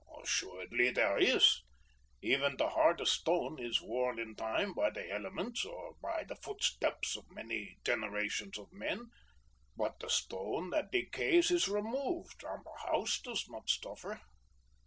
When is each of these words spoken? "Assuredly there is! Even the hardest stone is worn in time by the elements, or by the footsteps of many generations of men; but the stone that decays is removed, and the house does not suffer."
"Assuredly 0.23 0.89
there 0.89 1.19
is! 1.19 1.61
Even 2.23 2.57
the 2.57 2.69
hardest 2.69 3.19
stone 3.19 3.59
is 3.59 3.83
worn 3.83 4.17
in 4.17 4.35
time 4.35 4.73
by 4.73 4.89
the 4.89 5.07
elements, 5.11 5.63
or 5.63 5.93
by 6.01 6.23
the 6.23 6.35
footsteps 6.37 7.15
of 7.15 7.29
many 7.29 7.77
generations 7.85 8.57
of 8.57 8.73
men; 8.73 9.11
but 9.77 9.99
the 9.99 10.09
stone 10.09 10.71
that 10.71 10.91
decays 10.91 11.51
is 11.51 11.67
removed, 11.67 12.43
and 12.43 12.63
the 12.65 12.79
house 12.91 13.19
does 13.21 13.47
not 13.47 13.69
suffer." 13.69 14.19